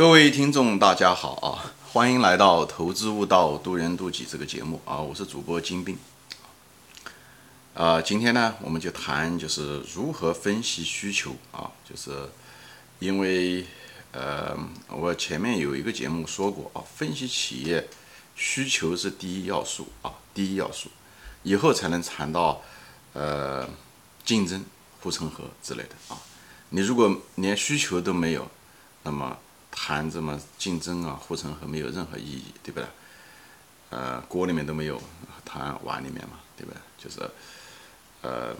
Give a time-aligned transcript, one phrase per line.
[0.00, 1.74] 各位听众，大家好啊！
[1.92, 4.96] 欢迎来到《投资悟道，渡人渡己》这个节目啊！
[4.98, 5.98] 我是主播金兵。
[7.74, 12.30] 啊，今天呢，我们就谈就是如何分析需求啊，就是
[12.98, 13.66] 因为
[14.12, 14.56] 呃，
[14.88, 17.86] 我前面有一个节目说过啊，分析企业
[18.34, 20.88] 需求是第一要素啊，第一要素，
[21.42, 22.62] 以后才能谈到
[23.12, 23.68] 呃
[24.24, 24.64] 竞争、
[25.02, 26.16] 护城河之类的啊。
[26.70, 28.50] 你如果连需求都没有，
[29.02, 29.36] 那么
[29.70, 32.88] 谈这么竞争啊、护城河没有任何意义，对不对？
[33.90, 35.02] 呃，锅里面都没有，
[35.44, 36.80] 谈碗里面嘛，对不对？
[36.96, 37.20] 就是，
[38.22, 38.54] 呃，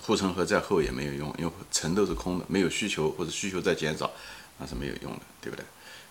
[0.00, 4.10] 护城河再厚也没有用，因为城都是空的，没有需求或者需求在减少，
[4.58, 5.64] 那是没有用的，对不对？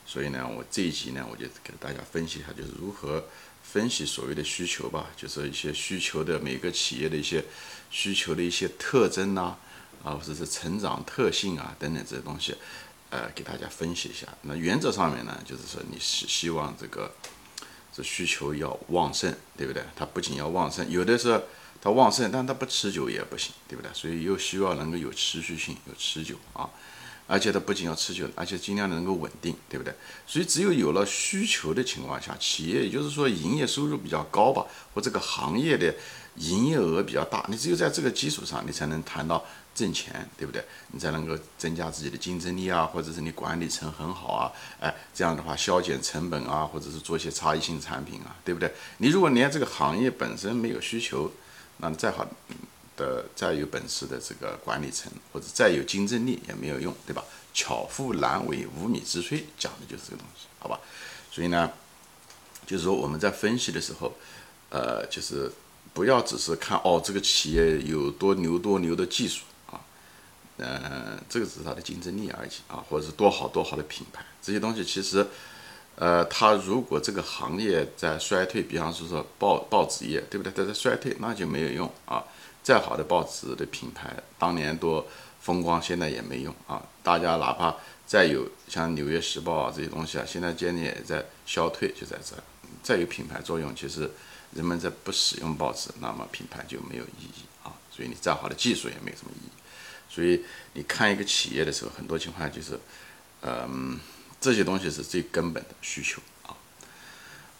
[0.05, 3.24] 所以呢，我这一集呢，我就给大家分析一下，就是如何
[3.63, 7.44] 分析所谓的需求吧，就是一些需求的每个企业的一些
[7.90, 9.55] 需求的一些特征呐，
[10.04, 12.55] 啊，或者是成长特性啊等等这些东西。
[13.13, 14.26] 呃，给大家分析一下。
[14.41, 17.13] 那原则上面呢，就是说你是希望这个
[17.96, 19.84] 这需求要旺盛，对不对？
[19.96, 21.40] 它不仅要旺盛，有的是
[21.79, 23.91] 它旺盛，但它不持久也不行，对不对？
[23.93, 26.68] 所以又希望能够有持续性、有持久啊。
[27.27, 29.93] 而且它不仅要持久，而且尽量能够稳定，对不对？
[30.26, 35.93] 所以只有有了需求的情况下，企业也就是说营业收入比较高吧，或这个行业的
[36.38, 39.45] 营业额比较大，你只有在这个基础上，你才能谈到。
[39.76, 40.63] 挣钱，对不对？
[40.91, 48.71] 你才能够增加自己的竞争力啊，或者是你管理层很好啊，哎，这样的话削减成本啊，或者是做一些差异性产品啊，对不对？
[48.98, 51.32] 你如果连这个行业本身没有需求，
[51.77, 52.27] 那么再好
[52.96, 57.24] 的、再有本事的这个管理层，或者再有竞争力也没有用，对吧？
[57.55, 60.79] 巧妇难为无米之炊，讲的就是这个东西，好吧？
[61.32, 61.71] 所以呢，
[62.68, 64.13] 就是说我们在分析的时候，
[64.69, 65.51] 呃，就是
[65.94, 69.44] 不要只是看哦，这个企业有多牛多牛的技术。
[70.57, 75.25] 呃，这个只是它的竞争力而已啊，或者是多好多好的品牌，这些东西其实，
[75.95, 80.53] 呃，它如果这个行业在衰退，比方说说报报纸业，对不对？
[80.53, 82.23] 它在衰退，那就没有用啊。
[82.61, 85.05] 再好的报纸的品牌，当年多
[85.41, 86.81] 风光，现在也没用啊。
[87.01, 87.75] 大家哪怕
[88.07, 92.35] 再有像《纽约时报》啊这些东西啊，现在渐渐也在消退，就在这。
[92.81, 94.09] 再有品牌作用，其实
[94.53, 97.73] 人们在不使用报纸，那么品牌就没有意义啊。
[97.91, 99.49] 所以你再好的技术也没什么意义。
[100.13, 100.44] 所以
[100.74, 102.79] 你看一个企业的时候，很多情况下就是，
[103.41, 104.00] 嗯，
[104.40, 106.53] 这些东西是最根本的需求啊。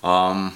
[0.02, 0.52] 嗯，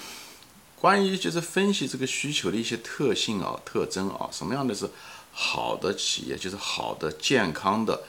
[0.76, 4.88] 关于就是分析这个需求的一些特性啊、特征啊，什么样的是
[5.32, 8.04] 好的企业，就是好的健康的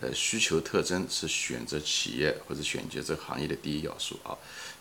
[0.00, 4.32] 呃需求特征，是选择企业或者选择这个行业的第一要素啊。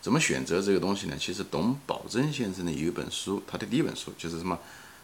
[0.02, 1.18] 怎么选择这个东西呢？
[1.20, 4.58] 其实董宝珍先生呢有一本书，他的第一本书就是什么？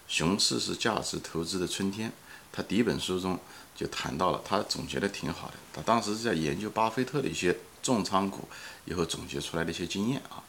[0.08, 2.12] 熊市是价值投资的春天。
[2.52, 3.38] 他第一本书中
[3.76, 5.54] 就谈到了，他总结的挺好的。
[5.74, 8.48] 他当时是在研究巴菲特的一些重仓股，
[8.86, 10.44] 以后总结出来的一些经验啊，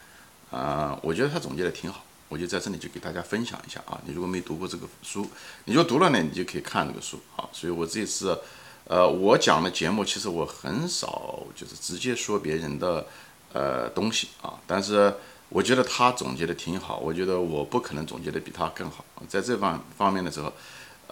[0.57, 4.01] 啊，我觉得他总结的挺好，我就在这里就给大家分享一下啊。
[4.05, 5.29] 你如果没读过这个书，
[5.65, 7.47] 你就读了呢，你就可以看这个书啊。
[7.53, 8.37] 所以我这次，
[8.85, 13.05] 呃，我讲的节目其实我很少就是直接说别人的
[13.53, 15.15] 呃东西啊，但是
[15.47, 20.51] 我觉得他总结的挺好，我觉得我不可能总结的比他更好，在这方方面的时候。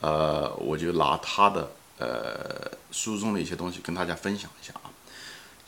[0.02, 4.90] 呃，我就拿他的呃书中的一些东西跟大家分享一下啊。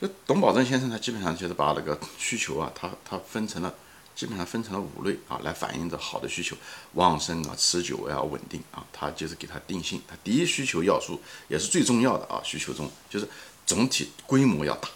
[0.00, 3.72] 就董宝珍先生他基本上就是把那个需求啊，他他分成了
[4.14, 6.56] 基本上分成了五类啊，来反映着好的需求
[6.94, 8.84] 旺盛啊、持久啊、稳定啊。
[8.92, 13.28] 他就是给他定性，他第一需求要素也是最重要的啊，需求中就是
[13.64, 14.88] 总体规模要大，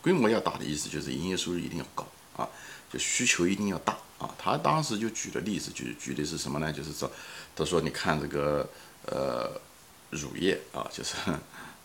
[0.00, 2.48] 规模要大的意思就是营业收入一定要高啊，
[2.92, 4.34] 就需求一定要大啊。
[4.38, 6.72] 他当时就举的例子就举的是什么呢？
[6.72, 7.10] 就是说。
[7.54, 8.66] 他说：“你看这个，
[9.04, 9.60] 呃，
[10.08, 11.16] 乳业啊，就是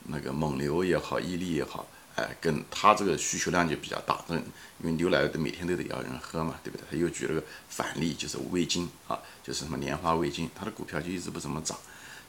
[0.05, 4.41] 那个蒙牛也好，伊利也好，哎，跟他这个需求量就比较大，嗯，
[4.79, 6.85] 因为牛奶每天都得要人喝嘛，对不对？
[6.89, 11.77] 他又举了个反例，就是味精啊，就是什么莲花味精，它的股票就一直不怎么涨，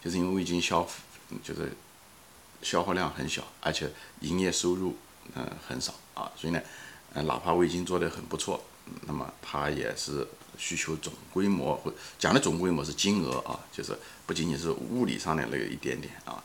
[0.02, 0.84] 就是因为味精消，
[1.44, 1.72] 就是
[2.60, 3.88] 消耗量很小，而且
[4.22, 4.96] 营业收入
[5.36, 6.60] 嗯很少啊，所以呢，
[7.14, 8.60] 嗯，哪怕味精做得很不错，
[9.06, 10.26] 那么它也是。”
[10.60, 13.96] 需求总规模或讲的总规模是金额啊，就是
[14.26, 16.42] 不仅仅是物理上的那个一点点啊，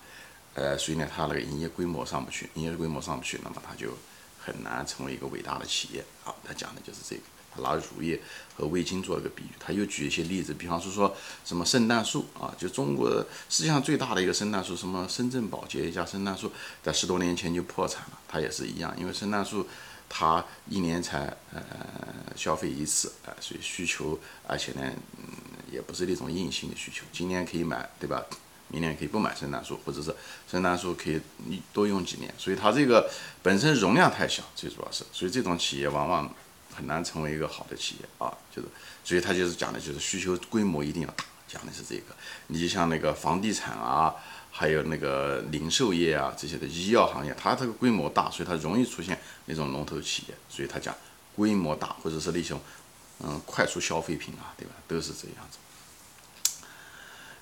[0.54, 3.98] 呃，所以呢，它那个营业规模上不去，营业规模上不去，那么它就
[4.40, 6.31] 很难成为一个伟大的企业啊。
[6.48, 7.24] 他讲的就是这个，
[7.56, 8.22] 他拿乳业
[8.56, 13.10] 和味精做了个比喻，他又举一些例子，比方说说什么圣诞树啊，就中国
[13.50, 16.51] 世界上最大的一个圣诞树，什么深圳宝洁一家圣诞树，
[16.84, 19.68] 在十多年前就破产了，它也是一样，因为圣诞树。
[20.08, 21.62] 他一年才呃
[22.36, 25.24] 消费一次啊，所以需求，而且呢，嗯，
[25.72, 28.24] 也不是那种硬性的需求，今年可以买，对吧？
[28.70, 30.16] 明年可以不买圣诞树，或者是
[30.50, 31.22] 圣诞树可以
[31.72, 32.34] 多用几年。
[32.40, 33.08] 所以它这个
[33.44, 36.34] 本身容量太小，最主要是，所以这种企业往往
[36.76, 38.68] 很难成为一个好的企业啊，就是，
[39.04, 42.16] 所以它就是讲的就是需求规模一定要大，讲的是这个。
[42.48, 44.16] 你就像那个房地产啊，
[44.56, 50.36] 还有那个零售业啊这些的医药行业，它这个规模大，所以它容易出现那种龙头企业。
[50.48, 50.96] 所以它讲
[51.36, 52.62] 规模大，或者是那种。
[53.26, 54.74] 嗯，快速消费品啊，对吧？
[54.86, 55.58] 都是这样子。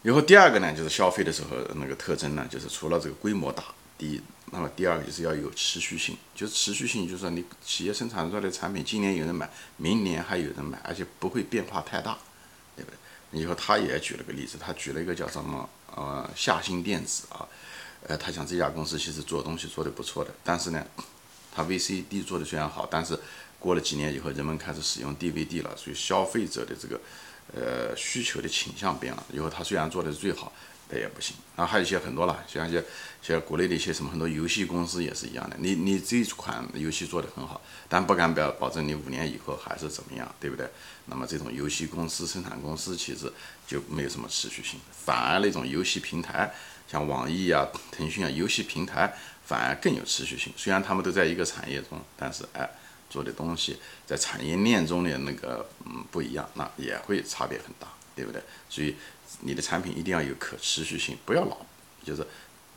[0.03, 3.63] 然后第二个呢，就是消费的时候那个特征呢，就是除了这个规模大，
[3.97, 4.21] 第一，
[4.51, 12.17] 那么第二个就是要有持续性，就是持续性，就是说你企业生产出来的产品，今年有人买，明年还有人买，而且不会变化太大，
[12.75, 13.41] 对不对？
[13.41, 17.47] 以后他也举了个例子，他举了一个叫什么呃夏新电子啊，
[18.07, 20.85] 呃，他讲这家公司其实做东西做的不错的，但是呢，
[21.53, 23.19] 他 VCD 做的虽然好，但是。
[23.61, 26.99] 过了几年以后，人们开始使用 DVD 了，所以消费者的这个
[27.53, 29.23] 呃需求的倾向变了。
[29.31, 30.51] 以后他虽然做的是最好，
[30.91, 31.35] 但也不行。
[31.55, 32.83] 然后还有一些很多了，像一些
[33.21, 35.55] 像国内的一些什么很多游戏公司也是一样的。
[35.59, 40.69] 你你这款游戏做的很好，但不敢表保证你五年以后还是怎么样，对不对？
[41.05, 43.31] 那么这种游戏公司、生产公司其实
[43.65, 46.51] 就没有什么持续性，反而那种游戏平台，
[46.87, 49.13] 像网易啊、腾讯啊，游戏平台
[49.45, 50.51] 反而更有持续性。
[50.57, 52.69] 虽然他们都在一个产业中，但是哎。
[53.11, 57.85] 做的东西在产业链中的那个嗯不一样，那也会差别很大，
[58.15, 58.41] 对不对？
[58.69, 58.95] 所以
[59.39, 61.57] 你的产品一定要有可持续性，不要老，
[62.03, 62.27] 就是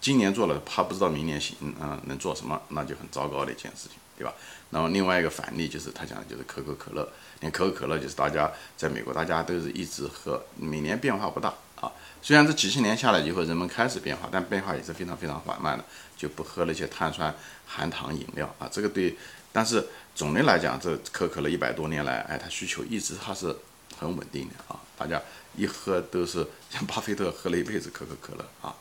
[0.01, 4.33] 今年做了，怕不知道明年行嗯能做什么，那就很糟糕的一件事情，对吧？
[4.71, 7.09] 那么另外一个反例就是他讲的就是可口可乐，
[7.41, 11.91] 连可口可乐就是大家在美国大家都是一直喝，每年变化不大啊。
[12.21, 15.85] 虽然这几十年下来以后人们开始变化，但变化也是非常非常缓慢的，
[16.17, 17.35] 就不喝那些碳酸
[17.67, 19.17] 含糖饮料啊，这个对。
[19.53, 19.87] 但是
[20.17, 23.55] 总的来讲，这可口可乐一百多年来，哎，它需求一直它是
[23.99, 24.81] 很稳定的啊。
[24.97, 25.21] 大家
[25.57, 28.75] 一喝都是像巴菲特喝了一辈子可口可乐啊，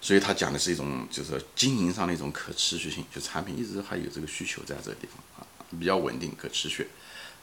[0.00, 5.46] 所以他讲的是一种就是经营上的一种可持续性，就产品一直还有这个需求在这个地方啊，
[5.78, 6.88] 比较稳定可持续。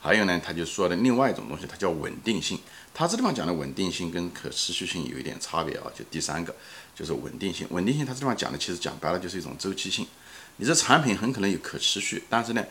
[0.01, 2.57] 还有呢，他就说的另外一种东西，它叫稳定性。
[2.93, 6.55] 他这地方讲的稳定性跟可持续性有一点差别啊，就第三个
[6.95, 7.67] 就是稳定性。
[7.69, 10.07] 稳定性，他这地方讲的其实讲白了就是一种周期性。
[10.55, 12.63] 你这产品很可能有可持续，但是呢，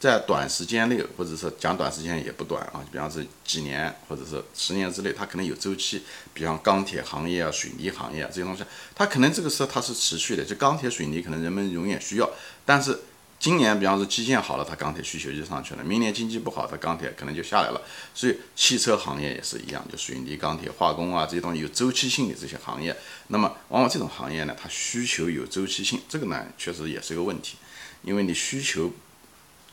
[0.00, 6.02] 在短时间内，或者是讲短时间也不短啊，比方说几年或者是十年之内，它可能有周期。
[6.32, 8.62] 比方钢铁行业啊、水泥行业啊这些东西，
[8.94, 12.30] 它可能这个时候它是持续的，就钢铁、水泥可能人们永远需要，
[12.64, 13.00] 但是。
[13.40, 17.80] 今年，比方说基建好了，它钢铁需求就上去了；明年经济不好，它钢铁可能就下来了。
[18.12, 22.96] 所以汽车行业也是一样，就水泥、钢铁、化工啊这些东西有周期性的这些行业，
[23.28, 27.56] 那么往往这种行业呢，它需求有周期性，这个呢确实也是个问题，
[28.02, 28.92] 因为你需求，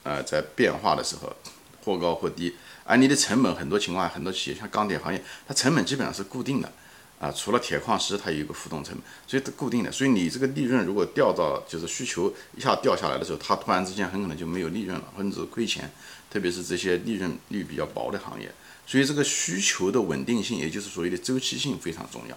[0.05, 1.35] 呃，在变化的时候
[1.83, 2.53] 或高或低，
[2.85, 6.71] 而你的成本很多情况下，很多企业像钢铁行业，它成本基本上是固定的。
[7.19, 9.91] 啊，除了铁矿石，它有一个浮动成本，所以它固定的。
[9.91, 15.91] 所以你这个利润如果掉到就是需求一下掉下来的时候，它突然之间很可能就没有利润了，或者是亏钱。
[16.29, 18.51] 特别是这些利润率比较薄的行业，
[18.85, 22.35] 所以这个需求的稳定性，也就是所谓的周期性非常重要。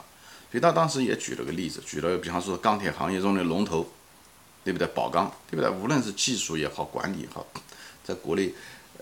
[0.53, 3.91] 所以他当时也举了个例子，举了比方说钢铁行业中的龙头，
[4.65, 4.87] 对不对？
[4.89, 5.71] 宝钢，对不对？
[5.71, 7.47] 无论是技术也好，管理也好，
[8.05, 8.53] 在国内，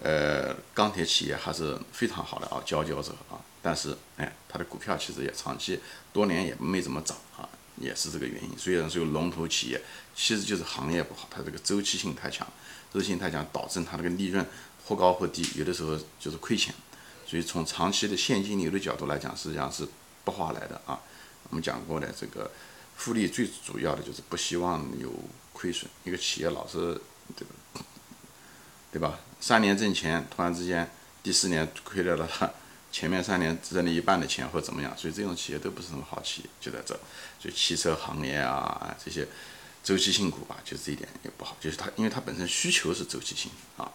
[0.00, 3.40] 呃，钢铁企业还是非常好的啊，佼佼者啊。
[3.62, 5.80] 但是，哎，它的股票其实也长期
[6.12, 7.48] 多年也没怎么涨啊，
[7.78, 8.50] 也是这个原因。
[8.56, 9.82] 虽然是有龙头企业，
[10.14, 12.46] 其实就是行业不好，它这个周期性太强，
[12.94, 14.46] 周期性太强导致它这个利润
[14.84, 16.72] 或高或低，有的时候就是亏钱。
[17.26, 19.84] 所以从长期的现金流的角度来讲，实际上是
[20.22, 21.00] 不划来的啊。
[21.50, 22.48] 我们讲过的，这个
[22.96, 25.12] 复利最主要的就是不希望有
[25.56, 25.90] 亏损。
[26.04, 27.00] 一个企业老是
[27.34, 27.84] 这个，
[28.92, 29.18] 对吧？
[29.40, 30.86] 三年挣钱，突然之间
[31.22, 32.50] 第四年亏掉了它。
[32.92, 36.94] 前面三年挣了一半的钱或怎么样，所以这种企业都不是什么好企业，就在这。
[37.40, 39.26] 所以汽车行业啊这些
[39.82, 43.90] 周期性股吧，就这一点也不好，就是它因为它本身需求是周期性啊。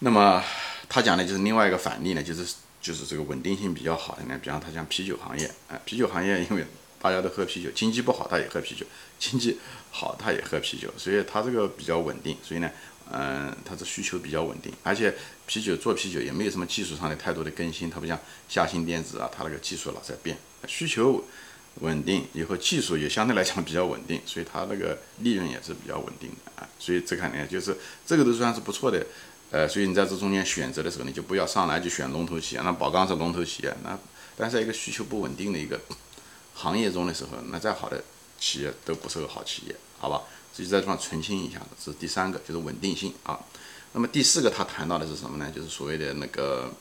[0.00, 0.42] 那么
[0.88, 6.64] 他讲的就是另外一个反例呢，就是就是这个稳定性比较好的呢，比方他讲啤酒行业，哎，啤酒行业因为
[7.04, 8.86] 大家都喝啤酒，经济不好他也喝啤酒，
[9.18, 9.58] 经济
[9.90, 12.70] 好他也喝啤酒，所以他这个比较稳定，所以呢。
[13.12, 15.14] 嗯，它的需求比较稳定，而且
[15.46, 18.18] 啤酒做啤酒也没有什么技术上的太多的更新，它不像
[18.48, 21.22] 夏新电子啊，它那个技术老在变，需求
[21.80, 29.06] 稳定，以后技术也相对来讲比较稳定，所以它那个利润也是比较稳定的啊，所以这肯定就是这个都算是不错的，
[29.50, 33.98] 呃，所以你在这中间选择的时候，你就不要上来就选龙头企业，那宝钢是龙头企业，那
[34.34, 35.78] 但是一个需求不稳定的一个
[36.54, 38.02] 行业中的时候，那再好的
[38.38, 40.22] 企业都不是个好企业，好吧？
[40.52, 43.38] 所以在这方澄清一下这是第三个，就是稳定性啊。
[43.92, 45.52] 那么第四个他谈到的是什么呢？
[45.54, 46.72] 就是所谓的那个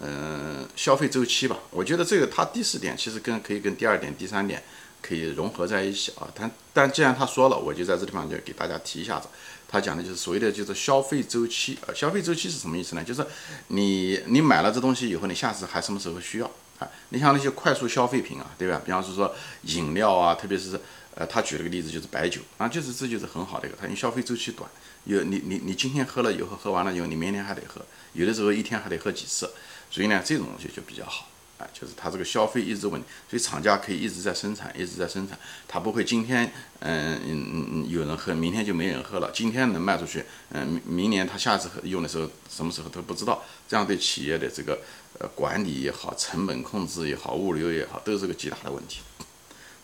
[0.00, 1.58] 嗯，消费周期吧。
[1.70, 4.62] 我觉得这个他第四点其实跟可以跟第二点、第三点
[5.02, 6.28] 可以融合在一起啊。
[6.34, 9.28] 但但既然他说了，我就在这地方就给大家提一下子。
[9.68, 11.92] 他讲的就是所谓的就是消费周期啊。
[11.94, 13.04] 消费周期是什么意思呢？
[13.04, 13.24] 就是
[13.68, 16.50] 你你买了这东西以后，你下次还什么时候需要
[16.80, 16.88] 啊？
[17.10, 18.82] 你像那些快速消费品啊，对吧？
[18.84, 19.32] 比方是说
[19.62, 20.80] 饮料啊，特别是
[21.14, 24.68] 呃，他举了个例子就是白酒啊，就是这就是很好的一个，它因为消费周期短，
[25.04, 27.80] 有你你你今天喝了以后，喝完了以后，你明天还得喝，
[28.14, 29.50] 有的时候一天还得喝几次。
[29.90, 31.28] 所以呢，这种东西就比较好，
[31.60, 35.38] 啊，就是它这个消费一直稳，所以厂家可以一直在生产，一直在生产，
[35.68, 44.78] 它不会今天嗯嗯嗯有人喝，明天就没人喝了，今天能卖出去，嗯，明明年他下次用的时候什么时候都不知道，这样对企业的这个
[45.18, 49.00] 呃管理也好，成本控制也好，物流也好，都是个极大的问题，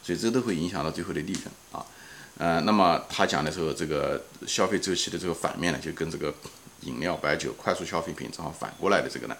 [0.03, 1.85] 所以这都会影响到最后的利润啊，
[2.39, 6.33] 呃，那么他讲的时候，这个消费周期的这个反面呢，就跟这个
[6.83, 9.37] 饮料、白酒、快速消费品正好反过来的这个呢。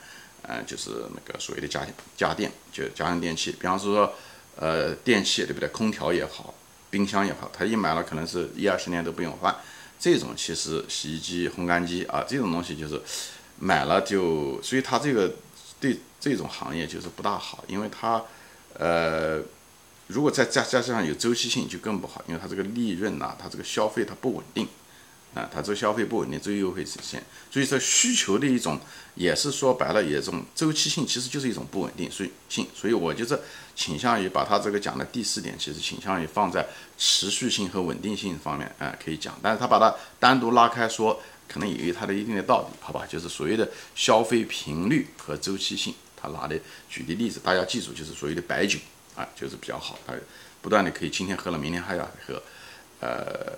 [0.49, 1.85] 嗯，就是那个所谓的家
[2.17, 4.15] 家电，就家用电器，比方说，
[4.55, 5.69] 呃，电器对不对？
[5.71, 6.55] 空调也好，
[6.89, 9.55] 冰箱也好，它一买了可能是一二十年都不用换。
[9.99, 13.01] 这种其实洗衣机、烘干机啊，这种东西就是
[13.59, 15.35] 买了就，所以它这个
[15.81, 18.23] 对这种行业就是不大好，因为它，
[18.75, 19.43] 呃，
[20.07, 24.69] 如果再加加上有周期性就更不好，因为它这个利润呐，它这个消费它不稳定。
[25.37, 27.23] 啊，它这个消费不稳定，最后会实现。
[27.51, 28.81] 所以说需求的一种，
[29.15, 32.67] 也是说白了，也这种周期性，其实就是一种不稳定所以性。
[32.75, 33.39] 所以我就是
[33.75, 36.67] 倾向于把它这个讲的第四点，其实倾向于放在
[36.97, 39.39] 持续性和稳定性方面，啊，可以讲。
[39.43, 43.05] 但是他把它单独拉开说，可能也有它的一定的道理，好吧？
[43.07, 48.79] 就是所谓的消费频率和周期性，他拿的举的例子，大家记住，就是所谓的白酒
[49.15, 50.15] 啊，就是比较好，它
[50.63, 52.43] 不断的可以今天喝了，明天还要喝，
[53.01, 53.53] 呃，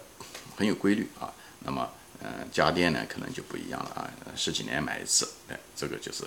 [0.56, 1.32] 很有规律啊。
[1.60, 1.88] 那么，
[2.22, 6.24] 嗯，家电呢，可能就不一样了啊，十几年买一次，哎，这个就是，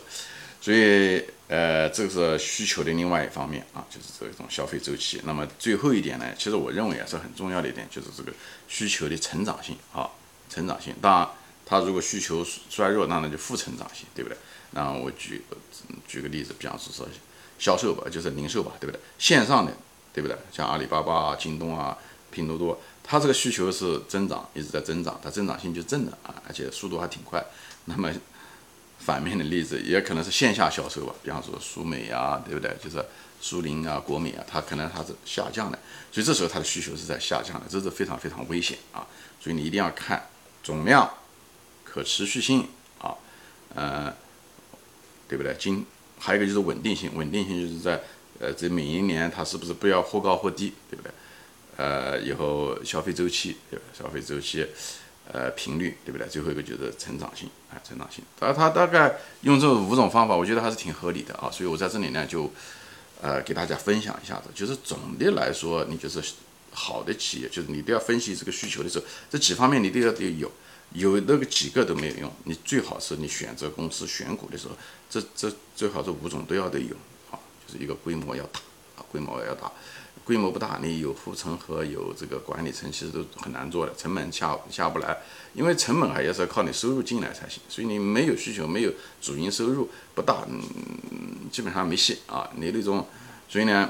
[0.60, 5.22] 所以，呃，这个是需求的另外一方面啊，就是这种消费周期。
[5.26, 8.32] 那么最后一点呢，其实我认为也是很重要的一点，就是这个
[8.68, 10.10] 需求的成长性啊，
[10.50, 10.94] 成长性。
[11.02, 11.30] 当然，
[11.66, 14.38] 它如果需求衰弱，那那就负成长性，对不对？
[14.72, 15.42] 那我举
[16.08, 17.08] 举个例子，比方说说
[17.58, 19.00] 销售吧，就是零售吧，对不对？
[19.18, 19.74] 线上的，
[20.14, 20.38] 对不对？
[20.52, 21.98] 像阿里巴巴啊、京东啊、
[22.32, 22.82] 拼多多。
[23.12, 27.46] 它这个需求是增长，一直在增长，它增长性就正的啊，而且速度还挺快。
[27.84, 28.10] 那么
[29.00, 32.74] 反面的例子也可能是线下销售吧，比方说苏美啊，对不对？
[32.82, 33.04] 就是
[33.42, 35.78] 苏宁啊、国美啊，它可能它是下降的，
[36.10, 39.06] 所以这时候它的需求是在下降的，这是非常非常危险啊。
[39.42, 40.30] 所以你一定要看
[40.64, 41.12] 总量、
[41.84, 42.66] 可持续性
[42.98, 43.14] 啊，
[43.76, 44.16] 呃，
[45.28, 45.54] 对不对？
[45.60, 45.86] 今
[46.18, 48.02] 还有一个就是稳定性，稳定性就是在
[48.40, 51.12] 呃这每一年它是不是不要或高或低，对不对？
[51.82, 53.86] 呃，以后消费周期对吧？
[53.98, 54.68] 消费周期，
[55.32, 56.28] 呃，频率对不对？
[56.28, 58.24] 最后一个就是成长性，哎，成长性。
[58.40, 61.50] 他他大概用这五种方法，我觉得还是挺合理的啊。
[61.50, 62.52] 所以我在这里呢，就
[63.20, 64.50] 呃给大家分享一下子。
[64.54, 66.22] 就是总的来说，你就是
[66.72, 70.52] 好的企业，就是你都要分析这个需求的时候，这几方面你都要得有，
[70.94, 72.32] 有那个几个都没有用。
[72.44, 74.78] 你最好是你选择公司选股的时候，
[75.10, 76.96] 这这最好这五种都要得有
[77.32, 77.40] 啊。
[77.66, 78.60] 就是一个规模要大
[78.98, 79.72] 啊，规模要大。
[80.24, 85.18] 规模不大，你有护城河，有这个管理层，其实都很难做的，成本下下不来，
[85.54, 92.50] 因为成本还也是靠你收入进来才行，所以你没有需求，没有主营收入不大，嗯，基本上没戏啊。
[92.56, 93.08] 你那种，
[93.50, 93.90] 所以呢，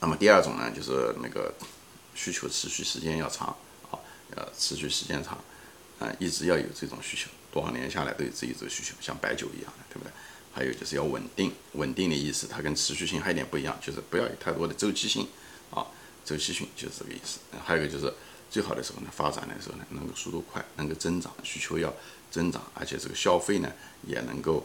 [0.00, 1.52] 那么第二种呢，就是那个
[2.14, 3.48] 需求持续时间要长
[3.90, 3.98] 啊，
[4.36, 5.36] 要持续时间长，
[5.98, 10.12] 啊，一直要有这种需求，多少年下来都有自己这个需求，像白酒一样的，对不对？
[10.54, 15.26] 还有就是要稳定，稳定的意思，它跟持续性还有点不一样，就是不要有太多的周期性
[15.70, 15.84] 啊，
[16.24, 17.40] 周期性就是这个意思。
[17.64, 18.14] 还有一个就是
[18.48, 21.92] 最好的时候呢，发展的时候呢，能够速度快，能够增长，需求要
[22.30, 23.72] 增长，而且这个消费呢
[24.06, 24.64] 也能够，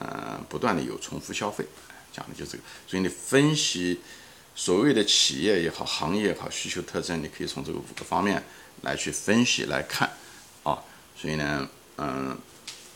[0.00, 1.64] 呃，不断的有重复消费，
[2.12, 2.64] 讲的就是这个。
[2.88, 4.00] 所以你分析
[4.56, 8.42] 所谓的企业也好，行业也好，需求特征，你可以从这个五个方面
[8.82, 10.10] 来去分析来看
[10.64, 10.82] 啊。
[11.16, 11.68] 所以呢，
[11.98, 12.36] 嗯。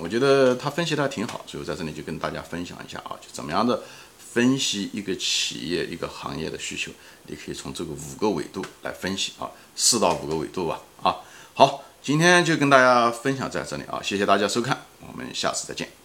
[0.03, 3.81] 我觉得他分析的还挺好，所以我在这里就跟大家分享一下啊，就怎么样的
[4.19, 6.91] 分析一个企业、一个行业的需求，
[7.29, 11.17] 你可以从这个五个维度来分析啊，四到五个维度吧啊。
[11.55, 16.02] 好，今天就跟大家分享在这里啊，谢谢大家收看，我们下次再见。